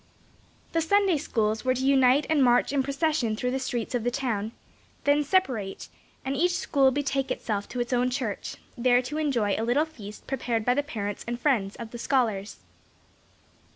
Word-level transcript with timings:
The 0.71 0.81
Sunday 0.81 1.17
schools 1.19 1.63
were 1.63 1.75
to 1.75 1.85
unite 1.85 2.25
and 2.27 2.43
march 2.43 2.73
in 2.73 2.81
procession 2.81 3.35
through 3.35 3.51
the 3.51 3.59
streets 3.59 3.93
of 3.93 4.03
the 4.03 4.09
town, 4.09 4.51
then 5.03 5.23
separate, 5.23 5.89
and 6.25 6.35
each 6.35 6.57
school 6.57 6.89
betake 6.89 7.29
itself 7.29 7.69
to 7.69 7.79
its 7.79 7.93
own 7.93 8.09
church, 8.09 8.55
there 8.75 9.03
to 9.03 9.19
enjoy 9.19 9.51
a 9.55 9.61
little 9.63 9.85
feast 9.85 10.25
prepared 10.25 10.65
by 10.65 10.73
the 10.73 10.81
parents 10.81 11.23
and 11.27 11.39
friends 11.39 11.75
of 11.75 11.91
the 11.91 11.99
scholars. 11.99 12.57